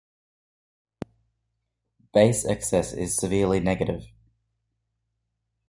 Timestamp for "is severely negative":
2.91-4.07